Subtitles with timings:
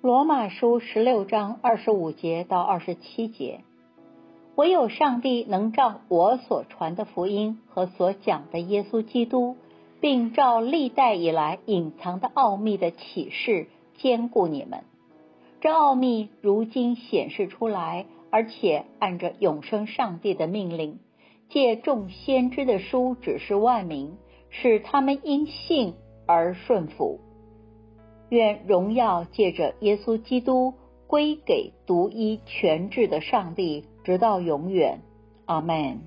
[0.00, 3.64] 罗马书十六章二十五节到二十七节，
[4.54, 9.56] 唯有上帝能照我所传的福音和所讲的耶稣基督，
[10.00, 14.84] 并照历代以来隐藏的奥秘的启示，兼顾你们。
[15.60, 21.00] 这奥秘如今显示出来，而且按着永生上帝的命令，
[21.48, 24.16] 借众先知的书指示万民，
[24.48, 27.18] 使他们因信而顺服。
[28.28, 30.74] 愿荣耀借着耶稣基督
[31.06, 35.00] 归给独一全智的上帝，直到永远。
[35.46, 36.00] 阿门。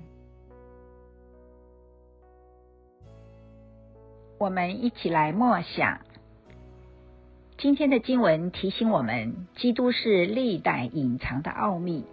[4.38, 6.00] 我们一起来默想
[7.58, 12.04] 今天的经文，提醒我们，基督是历代隐藏的奥秘，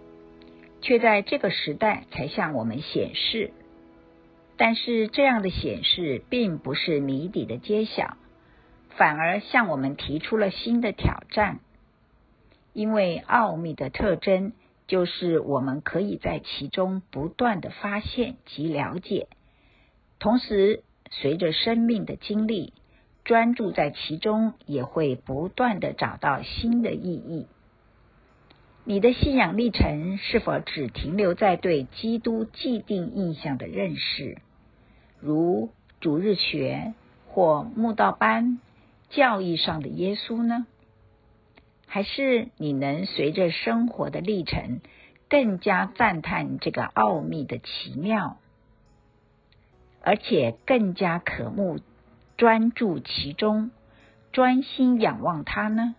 [0.80, 3.52] 却在这个时代才向我们显示。
[4.56, 8.16] 但是，这样的显示并不是谜底的揭晓。
[8.96, 11.60] 反而向我们提出了新的挑战，
[12.72, 14.52] 因为奥秘的特征
[14.86, 19.28] 就是我们可以在其中不断的发现及了解，
[20.18, 22.72] 同时随着生命的经历，
[23.24, 27.46] 专注在其中，也会不断的找到新的意义。
[28.84, 34.38] 你的信仰历程是否只停留在对基督既定印象的认识，
[35.20, 36.94] 如主日学
[37.28, 38.58] 或慕道班？
[39.10, 40.66] 教义上的耶稣呢？
[41.86, 44.80] 还是你能随着生活的历程，
[45.28, 48.36] 更加赞叹这个奥秘的奇妙，
[50.00, 51.80] 而且更加渴慕
[52.36, 53.72] 专注其中，
[54.30, 55.96] 专心仰望他呢？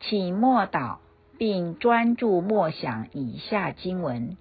[0.00, 0.98] 请默祷，
[1.38, 4.36] 并专注默想以下经文。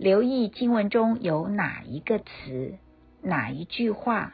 [0.00, 2.78] 留意经文中有哪一个词、
[3.20, 4.32] 哪一句话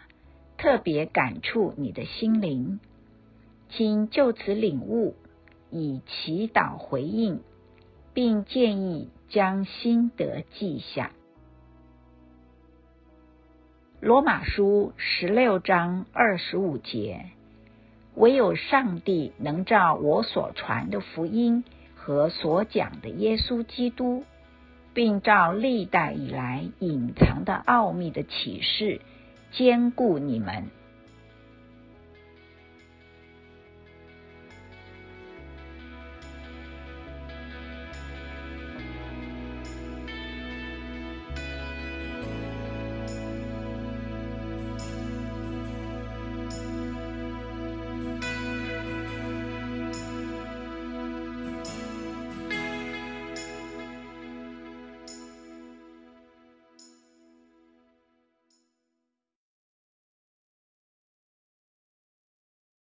[0.57, 2.79] 特别感触你的心灵，
[3.71, 5.17] 请就此领悟，
[5.73, 7.41] 以祈祷回应，
[8.15, 11.11] 并建议将心得记下。
[13.99, 17.27] 罗马书十六章二十五节：
[18.15, 21.65] 唯有上帝能照我所传的福音
[21.97, 24.23] 和所讲的耶稣基督。
[24.97, 29.03] 并照历代以来隐藏的奥秘的启示，
[29.53, 30.69] 兼顾你们。